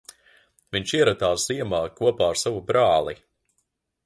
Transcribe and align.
Viņš 0.75 0.93
ieradās 0.99 1.45
ziemā 1.51 1.83
kopā 2.01 2.31
ar 2.33 2.41
savu 2.45 2.65
brāli. 2.73 3.15